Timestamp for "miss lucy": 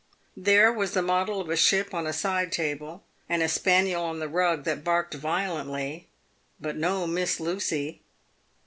7.05-8.01